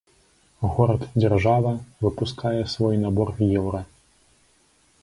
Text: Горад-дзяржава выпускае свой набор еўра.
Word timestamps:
Горад-дзяржава 0.77 1.73
выпускае 2.07 2.61
свой 2.73 2.95
набор 3.07 3.29
еўра. 3.59 3.81